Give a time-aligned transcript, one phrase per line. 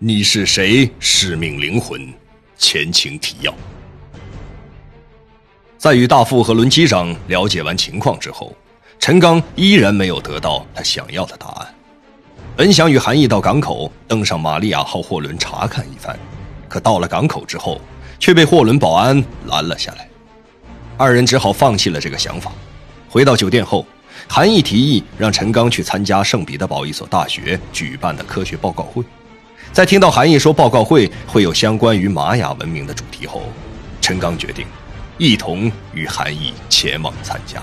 [0.00, 0.88] 你是谁？
[1.00, 2.00] 使命灵魂，
[2.56, 3.52] 前情提要。
[5.76, 8.54] 在与大副和轮机长了解完情况之后，
[9.00, 11.74] 陈刚依然没有得到他想要的答案。
[12.54, 16.16] 本想与韩毅到港口登上玛利亚号货轮查看一番，
[16.68, 17.80] 可到了港口之后，
[18.20, 20.08] 却被货轮保安拦了下来。
[20.96, 22.52] 二人只好放弃了这个想法。
[23.08, 23.84] 回到酒店后，
[24.28, 29.02] 韩毅提议让陈刚去参加圣彼得堡一所大学举办的科学报告会。
[29.72, 33.44] 在听到韩毅说报告会会有相关于玛雅文明的主题后，
[34.00, 34.66] 陈刚决定
[35.18, 37.62] 一同与韩毅前往参加。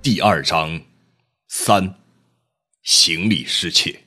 [0.00, 0.80] 第二章，
[1.48, 1.94] 三，
[2.84, 3.98] 行李失窃。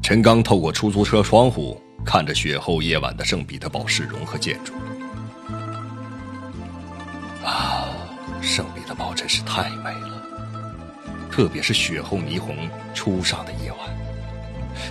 [0.00, 1.82] 陈刚透过出租车窗户。
[2.04, 4.72] 看着雪后夜晚的圣彼得堡市容和建筑，
[7.44, 7.86] 啊，
[8.42, 13.78] 圣彼得堡真是太美了，特别是雪后霓虹初上的夜晚，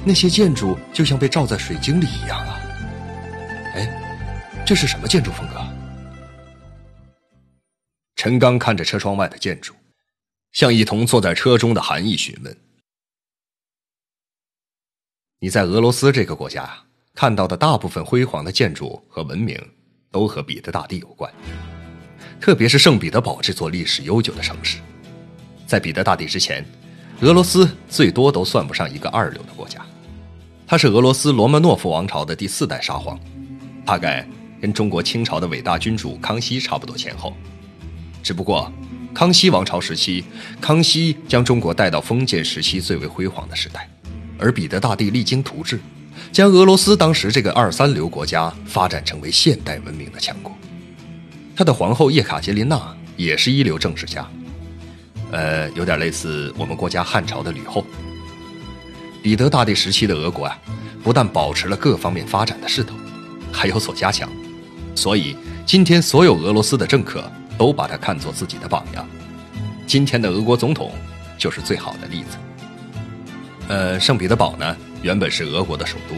[0.06, 2.60] 那些建筑就像被罩在水晶里一样啊！
[3.76, 5.56] 哎，这是什么建筑风格？
[8.16, 9.73] 陈刚看着车窗外的建筑，
[10.54, 12.58] 向一同坐在车中的韩毅询问
[15.40, 16.84] ：“你在俄罗斯这个国家？”
[17.20, 19.62] 看到的大部分辉煌的建筑和文明，
[20.09, 21.30] 都和彼得大帝有关。
[22.39, 24.78] 特别是圣彼得堡这座历史悠久的城市，
[25.67, 26.66] 在彼得大帝之前，
[27.20, 29.86] 俄罗斯最多都算不上一个二流的国家。
[30.66, 33.20] 他是俄罗斯罗曼诺夫王朝的第四代沙皇，
[33.86, 34.26] 大概
[34.61, 37.36] 跟中国清朝的伟大君主康熙差不多前后。
[38.23, 38.72] 只不过，
[39.14, 40.23] 康熙王朝时期，
[40.61, 43.89] 康熙将中国带到封建时期最为辉煌的时代，
[44.38, 45.81] 而彼得大帝励精图治。
[46.31, 50.56] 将俄罗斯当时这个二三流国家发展成为现代文明的强国。
[51.56, 54.26] 他的皇后叶卡捷琳娜也是一流政治家，
[55.32, 57.86] 呃，有点类似我们国家汉朝的吕后。
[59.21, 60.58] 彼得大帝时期的俄国啊，
[61.04, 62.95] 不但保持了各方面发展的势头，
[63.52, 64.30] 还有所加强，
[64.95, 69.05] 所以今天所有俄罗斯的政客都把他看作自己的榜样。
[69.86, 70.94] 今天的俄国总统
[71.38, 72.38] 就是最好的例子。
[73.67, 74.77] 呃，圣彼得堡呢？
[75.02, 76.15] 原本是俄国的首都，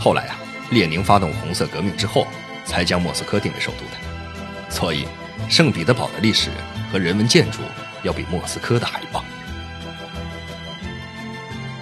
[0.00, 0.36] 后来啊，
[0.70, 2.26] 列宁发动红色革命之后，
[2.64, 4.70] 才将莫斯科定为首都的。
[4.70, 5.06] 所以，
[5.48, 6.50] 圣彼得堡的历史
[6.90, 7.60] 和人文建筑
[8.02, 9.24] 要比莫斯科的还棒。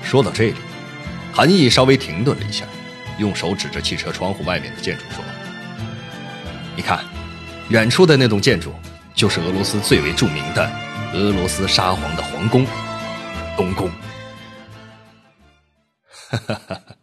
[0.03, 0.55] 说到这里，
[1.33, 2.67] 韩毅稍微停顿了一下，
[3.17, 5.25] 用手指着汽车窗户外面的建筑说
[6.77, 7.03] ：“你看，
[7.71, 8.75] 远处的那栋建筑，
[9.15, 10.71] 就是俄罗斯最为著名的
[11.15, 12.67] 俄罗斯沙皇的皇宫——
[13.57, 13.91] 东宫。”
[16.33, 16.97] 哈哈哈！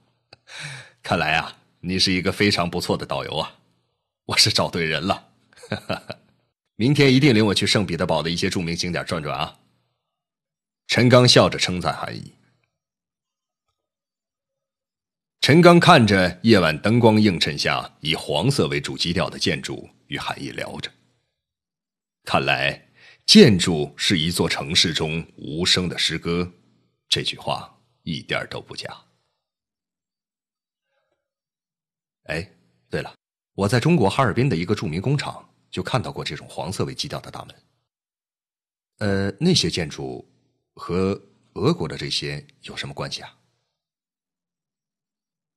[1.04, 3.60] 看来啊，你是一个非常不错的导游啊，
[4.26, 5.30] 我是找对人了。
[5.70, 6.16] 哈哈哈，
[6.76, 9.60] 明天一定领我去圣彼得堡的一些著名景点转转啊。
[10.88, 12.34] 陈刚笑着称赞韩毅。
[15.42, 20.92] 陈刚看着夜晚灯光映衬下以黄色为主基调的建筑，与韩毅聊着。
[22.24, 22.90] 看来，
[23.28, 26.52] 建筑是一座城市中无声的诗歌，
[27.08, 28.90] 这句话一点都不假。
[32.30, 32.48] 哎，
[32.92, 33.12] 对了，
[33.54, 37.56] 我在中国哈尔滨的一个著名工厂就看到过这种黄色为基调的大门。
[39.00, 40.24] 呃，那些建筑
[40.76, 41.20] 和
[41.56, 43.36] 俄国的这些有什么关系啊？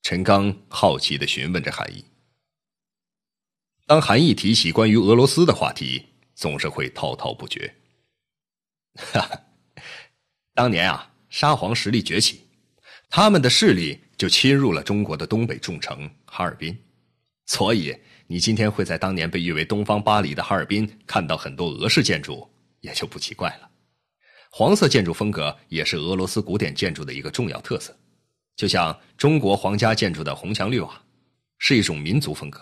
[0.01, 2.03] 陈刚好奇的询问着韩毅。
[3.85, 7.75] 当韩毅提起关于俄罗斯的话题，总是会滔滔不绝。
[8.95, 9.45] 哈哈，
[10.55, 12.47] 当年啊，沙皇实力崛起，
[13.11, 14.01] 他们的势力。
[14.23, 16.79] 就侵入了中国的东北重城哈尔滨，
[17.47, 17.93] 所以
[18.29, 22.49] 你今天会在当年被誉为“东方巴黎”的哈尔滨看到很多俄式建筑，
[22.83, 23.69] 也就不奇怪了。
[24.49, 27.93] 黄色建筑风格也是俄罗斯古典建筑的一个重要特色，
[28.55, 31.03] 就像中国皇家建筑的红墙绿瓦，
[31.59, 32.61] 是一种民族风格。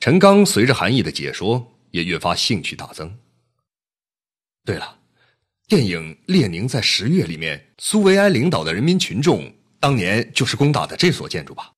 [0.00, 3.18] 陈刚随着韩毅的解说，也越发兴趣大增。
[4.62, 4.98] 对了，
[5.68, 9.50] 电影《列宁在十月》里面，苏维埃领导的人民群众。
[9.82, 11.72] 当年就是攻打的这所建筑吧？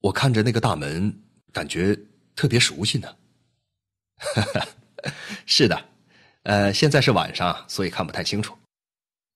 [0.00, 1.14] 我看着那个大门，
[1.52, 1.94] 感觉
[2.34, 3.16] 特别熟悉呢。
[4.16, 4.66] 哈 哈
[5.44, 5.84] 是的，
[6.44, 8.56] 呃，现在是晚上，所以看不太清楚。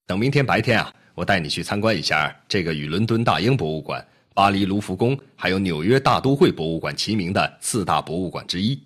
[0.07, 4.03] 等明天白天啊，我带你去参观一下这个与伦敦大英博物馆、
[4.33, 8.81] 巴黎卢浮宫还有纽约大都会博物馆齐名的四大博物馆之一，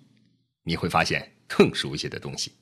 [0.64, 2.52] 你会发现更熟悉的东西。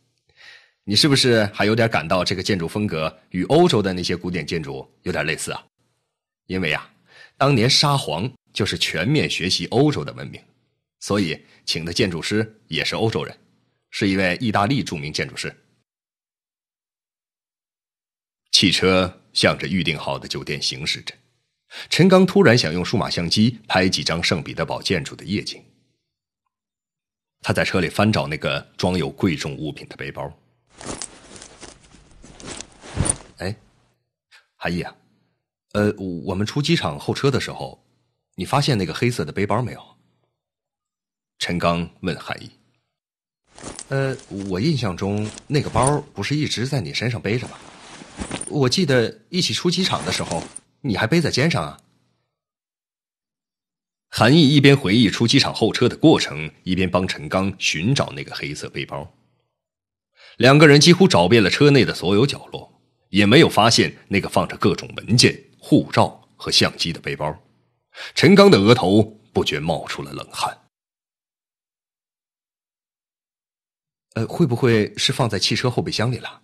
[0.84, 5.60] 你是不是还有点感到这个建筑风格与欧洲的那些古典建筑有点类似啊？
[6.46, 6.88] 因为呀，
[7.36, 10.40] 当年沙皇就是全面学习欧洲的文明，
[11.00, 13.38] 所以请的建筑师也是欧洲人，
[13.90, 15.54] 是一位意大利著名建筑师。
[18.52, 21.14] 汽车向着预定好的酒店行驶着，
[21.90, 25.62] 陈刚突然想用数码相机拍几张圣彼得堡建筑的夜景。
[27.42, 30.32] 他在车里翻找那个装有贵重物品的背包。
[33.36, 33.54] 哎，
[34.56, 34.96] 韩毅啊，
[35.76, 37.84] 呃，我们出机场候车的时候，
[38.34, 39.80] 你发现那个黑色的背包没有？
[41.38, 42.50] 陈刚问韩毅。
[43.88, 44.16] 呃，
[44.48, 47.58] 我印象中那个包不是一直在你身上背着吗？
[48.48, 50.42] 我记得一起出机场的时候，
[50.80, 51.78] 你还背在肩上啊。
[54.08, 59.14] 韩毅一边回忆出机场候车的过程，一边帮陈刚寻找那个黑色背包。
[60.38, 62.80] 两个人几乎找遍了车内的所有角落，
[63.10, 67.36] 也没有发现那个放着各种文件、护照和相机的背包。
[68.14, 70.68] 陈刚的额头不觉冒出了冷汗。
[74.14, 76.42] 呃，会不会是放在汽车后备箱里了？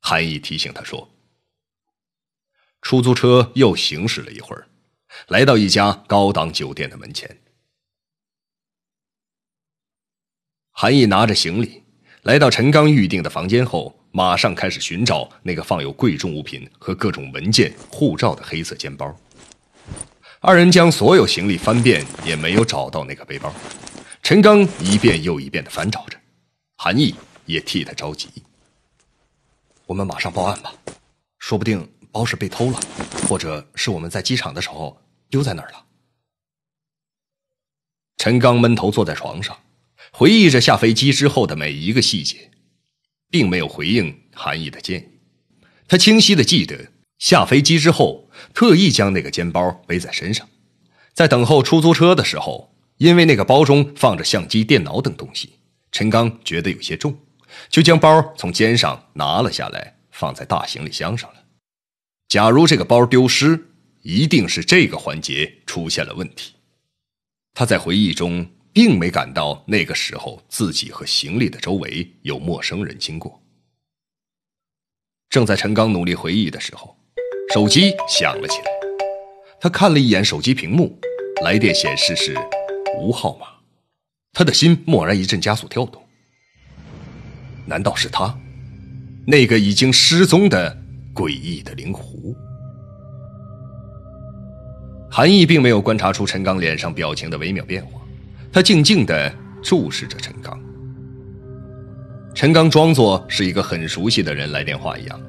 [0.00, 1.10] 韩毅提醒他说
[2.82, 4.68] ：“出租车又行驶了一会儿，
[5.28, 7.42] 来到一家高档酒店的门前。
[10.70, 11.84] 韩毅拿着行李
[12.22, 19.14] 来到陈刚预定的房间后，马上开始寻找那个放有贵重物品和各种文件、护照的黑色肩包。
[20.40, 23.52] 二人将所有行李翻遍，也没有找到那个背包。
[24.22, 26.18] 陈刚一遍又一遍的翻找着，
[26.76, 27.14] 韩毅
[27.46, 28.28] 也替他着急。”
[29.86, 30.74] 我们马上报案吧，
[31.38, 32.80] 说不定包是被偷了，
[33.28, 35.00] 或者是我们在机场的时候
[35.30, 35.84] 丢在那儿了。
[38.18, 39.56] 陈刚闷头坐在床上，
[40.12, 42.50] 回忆着下飞机之后的每一个细节，
[43.30, 45.04] 并没有回应韩毅的建议。
[45.86, 50.48] 他清晰的记得，下飞机之后特意将那个肩包背在身上，
[51.14, 55.58] 在等候出租车的时候，因为那个包中放着相机、电脑等东西，
[55.92, 57.16] 陈刚觉得有些重。
[57.70, 61.36] 就将包从肩上拿了下来，放在大行李箱上了。
[62.28, 63.68] 假如这个包丢失，
[64.02, 66.52] 一定是这个环节出现了问题。
[67.54, 68.46] 他在回忆中
[68.78, 73.42] 并没感到那个时候自己和行李的周围有陌生人经过。
[75.28, 76.96] 正在陈刚努力回忆的时候，
[77.52, 78.66] 手机响了起来。
[79.60, 80.96] 他看了一眼手机屏幕，
[81.42, 82.38] 来电显示是
[83.00, 83.48] 吴号码，
[84.32, 86.00] 他的心蓦然一阵加速跳动。
[87.66, 88.38] 难道是他，
[89.26, 90.78] 那个已经失踪的
[91.12, 92.32] 诡异的灵狐？
[95.10, 97.97] 韩毅并没有观察出陈刚脸上表情的微妙变化，
[98.52, 100.58] 他静静的注视着陈刚。
[102.34, 105.20] 陈刚装作是一个很熟悉的人来电话一样，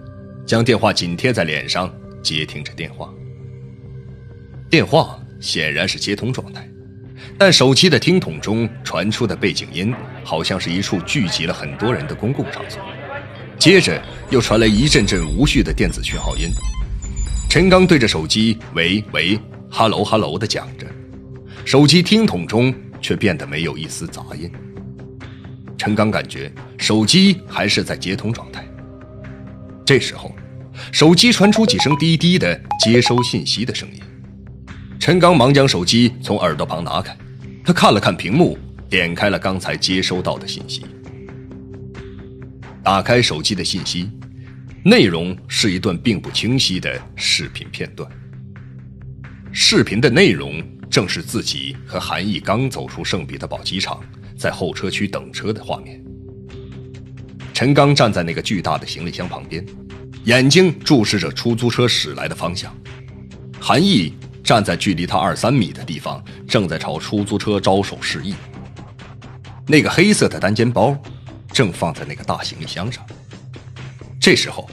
[0.45, 3.11] 将电话紧贴在脸上，接听着电话。
[4.69, 6.67] 电话显然是接通状态。
[7.37, 9.93] 但手机的听筒中传出的背景音，
[10.23, 12.81] 好像是一处聚集了很多人的公共场所。
[13.57, 16.49] 接着又传来一阵阵无序的电子讯号音。
[17.49, 19.39] 陈刚对着手机“喂喂
[19.69, 20.85] 哈喽哈喽”的讲着，
[21.65, 24.51] 手机听筒中却变得没有一丝杂音。
[25.77, 28.67] 陈刚感觉手机还是在接通状态。
[29.85, 30.35] 这时候，
[30.91, 33.99] 手机传出几声滴滴的接收信息的声音。
[34.99, 37.15] 陈刚忙将手机从耳朵旁拿开。
[37.63, 38.57] 他看了看屏幕，
[38.89, 40.85] 点开了刚才接收到的信息。
[42.83, 44.09] 打开手机的信息，
[44.83, 48.09] 内容是一段并不清晰的视频片段。
[49.51, 54.01] 视频的内容正是自己和韩毅刚走出圣彼得堡机场，
[54.37, 56.03] 在候车区等车的画面。
[57.53, 59.65] 陈刚站在那个巨大的行李箱旁边，
[60.25, 62.75] 眼睛注视着出租车驶来的方向。
[63.59, 64.13] 韩毅。
[64.41, 68.33] 站在距离他二三米的地方，正在朝出租车招手示意。
[69.67, 70.97] 那个黑色的单肩包
[71.51, 73.05] 正放在那个大行李箱上。
[74.19, 74.67] 这时候，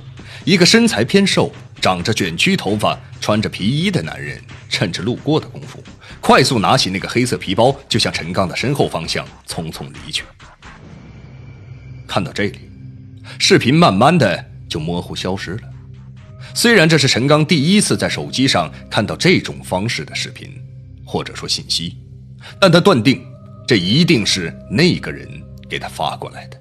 [0.46, 5.84] 一个身材偏瘦、长着卷曲头发、穿着皮衣的男人，趁着路过的功夫，
[6.26, 10.24] 快速拿起那个黑色皮包，就向陈刚的身后方向匆匆离去。
[12.04, 12.68] 看到这里，
[13.38, 15.60] 视频慢慢的就模糊消失了。
[16.52, 20.50] 虽然这是陈刚第一次在手机上看到这种方式的视频，
[21.04, 21.96] 或者说信息，
[22.60, 23.24] 但他断定
[23.64, 25.28] 这一定是那个人
[25.70, 26.60] 给他发过来的。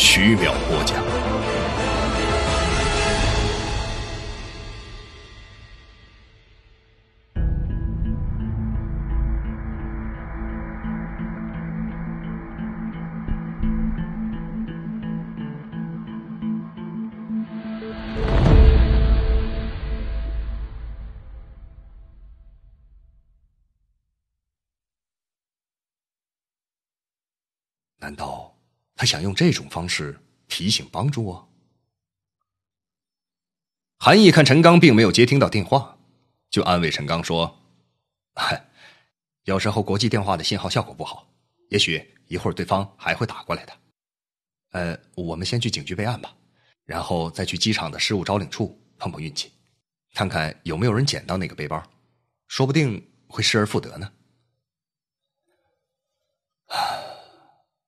[0.00, 1.02] 徐淼播讲。
[28.00, 28.37] 难道
[28.98, 31.48] 他想用这种方式提醒帮助我？
[33.96, 35.96] 韩毅看陈刚并没有接听到电话，
[36.50, 37.60] 就安慰陈刚说
[39.44, 41.32] ：“有时候国际电话的信号效果不好，
[41.68, 43.72] 也许一会儿对方还会打过来的。
[44.70, 46.36] 呃，我们先去警局备案吧，
[46.84, 49.52] 然后再去机场的失物招领处碰碰运气，
[50.12, 51.80] 看看有没有人捡到那个背包，
[52.48, 54.12] 说不定会失而复得呢。”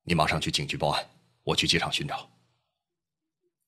[0.03, 1.09] 你马上去警局报案，
[1.43, 2.29] 我去机场寻找。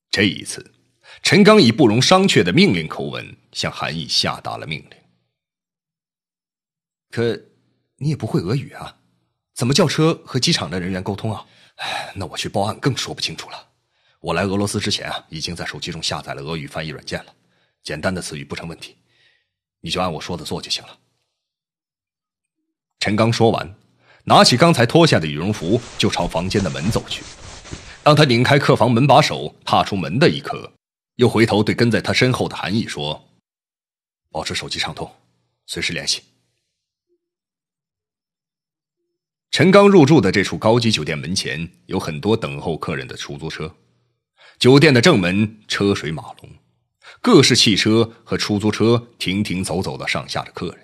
[0.09, 0.73] 这一次，
[1.21, 4.97] 陈刚以不容商榷的命令口吻向韩毅下达了命令。
[7.09, 7.39] 可
[7.97, 8.99] 你也不会俄语啊，
[9.53, 11.45] 怎么叫车和机场的人员沟通啊？
[11.75, 13.69] 哎，那我去报案更说不清楚了。
[14.19, 17.35] 我来俄罗斯之前啊，已经在手机中下载了俄语翻译软件了，
[17.83, 18.97] 简单的词语不成问题。
[19.81, 20.99] 你就按我说的做就行了。
[22.99, 23.82] 陈刚说完。
[24.25, 27.23] 拿起刚才脱下的羽绒服，就朝房间的门走去。
[28.03, 30.71] 当他拧开客房门把手，踏出门的一刻，
[31.15, 33.21] 又回头对跟在他身后的韩毅说
[34.31, 35.09] ：“保持手机畅通，
[35.65, 36.21] 随时联系。”
[39.51, 43.75] 陈刚入住的这处高级酒店门前有很多等候客人的出租车，
[44.57, 46.49] 酒店的正门车水马龙，
[47.21, 50.82] 各式汽车和出租车停停走走的上下着客人。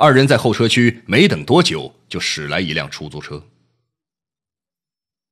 [0.00, 3.44] 二人在候车区没等多久，就驶来一辆出租车。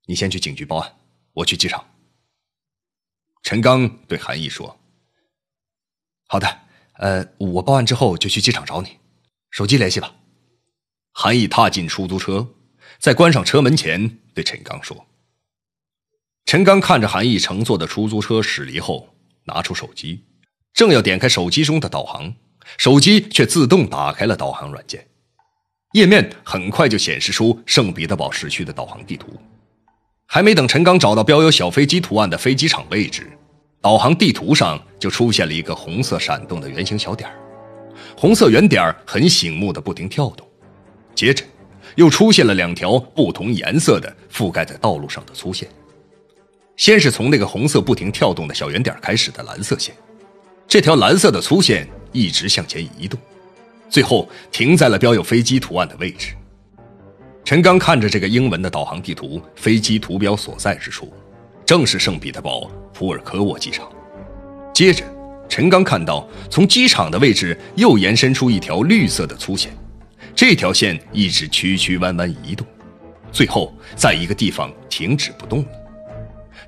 [0.07, 0.97] 你先去警局报案，
[1.35, 1.89] 我去机场。
[3.45, 4.81] 陈刚对韩毅说
[6.27, 6.63] ：“好的，
[6.95, 8.99] 呃，我报案之后就去机场找你，
[9.51, 10.17] 手机联系吧。”
[11.15, 12.53] 韩毅踏进出租车，
[12.99, 15.07] 在关上车门前对陈刚说
[16.45, 20.25] ：“陈刚看着韩毅乘坐的出租车驶离后，拿出手机，
[20.73, 22.35] 正要点开手机中的导航。”
[22.79, 25.07] 手机却自动打开了导航软件，
[25.93, 29.29] 页面很快就显示出圣彼得堡市区的导航地图。
[30.27, 33.31] 还没等陈刚找到标有小飞机图案的飞机场位置，
[33.81, 37.31] 导航地图上就出现了一个红色闪动的圆形小点
[38.17, 40.47] 红色圆点很醒目的不停跳动，
[41.15, 41.45] 接着
[41.95, 45.69] 又出现了两条不同颜色的覆盖在道路上的粗线。
[46.77, 49.95] 先是从那个红色不停跳动的小圆点开始的蓝色线，
[50.69, 51.87] 这条蓝色的粗线。
[52.13, 53.21] 一直向前移动，
[53.91, 56.35] 最后停在了标有飞机图案的位置。
[57.45, 61.13] 陈刚看着这个英文的导航地图，飞机图标所在之处，
[61.67, 63.87] 正是圣彼得堡普尔科沃机场。
[64.73, 65.05] 接着，
[65.47, 69.71] 陈刚看到从机场的位置又延伸出一条绿色的粗线，
[70.35, 72.67] 这条线一直曲曲弯弯移动，
[73.31, 75.69] 最后在一个地方停止不动了。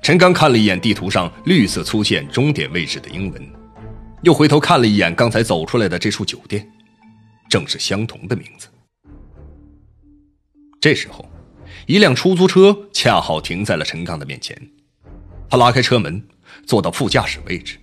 [0.03, 3.58] 陈刚看了一眼地图上绿色粗线终点位置的英文。
[4.21, 6.69] 又回头看了一眼刚才走出来的这处酒店，
[7.49, 8.67] 正是相同的名字。
[10.81, 11.25] 这时候，
[11.87, 14.55] 一辆出租车恰好停在了陈刚的面前。
[15.49, 16.21] 他拉开车门，
[16.65, 17.77] 坐到副驾驶位置，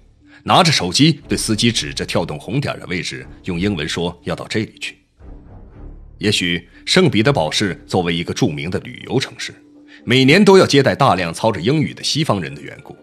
[0.45, 4.97] 拿着手机对司机指着跳动红点的位置，用英文说：“要到这里去。”
[6.19, 9.55] 也许圣彼得堡市作为一个著名的旅游城市，
[10.05, 12.95] 每年都要接待大量操着英语的西方人的缘故，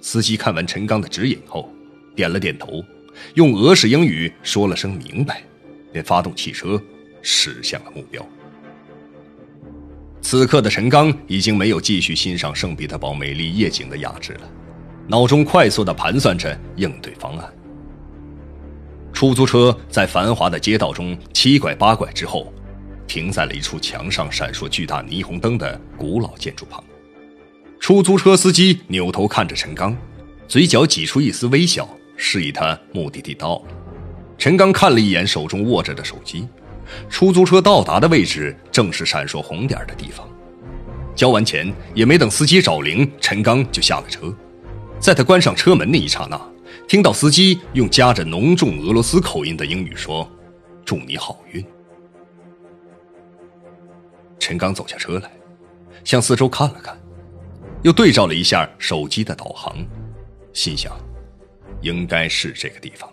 [0.00, 1.72] 司机看完陈刚的指引后。
[2.18, 2.84] 点了点头，
[3.34, 5.40] 用俄式英语说了声“明白”，
[5.92, 6.82] 便发动汽车
[7.22, 8.26] 驶向了目标。
[10.20, 14.50] 此刻的陈刚已经没有继续欣赏圣彼得堡美丽夜景的雅致了，
[15.06, 17.48] 脑中快速的盘算着应对方案。
[19.12, 22.52] 出租车在繁华的街道中七拐八拐之后，
[23.06, 26.82] 停在了一处墙上闪烁巨大霓虹灯的古老建筑旁。
[27.78, 29.96] 出租车司机扭头看着陈刚，
[30.48, 31.88] 嘴角挤出一丝微笑。
[32.18, 33.62] 示意他目的地到了。
[34.36, 36.46] 陈刚看了一眼手中握着的手机，
[37.08, 40.28] 出租车到达的位置正是闪烁红点的地方。
[41.14, 44.32] 交完钱也没等司机找零，陈刚就下了车。
[45.00, 46.40] 在他关上车门那一刹那，
[46.86, 50.28] 听到司机用夹着浓重俄罗斯口音的英语说
[50.84, 51.64] ：“祝你好运。”
[54.38, 55.30] 陈刚走下车来，
[56.04, 56.96] 向四周看了看，
[57.82, 59.76] 又对照了一下手机的导航，
[60.52, 60.92] 心想，
[61.80, 63.10] 应该是这个地方。